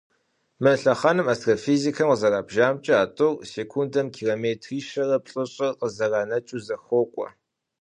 [0.61, 7.27] Мы лъэхъэнэм, астрофизикхэм къызэрабжамкIэ, а тIур секундэм километри щэрэ плIыщIыр къызэранэкIыу зэхуокIуэ.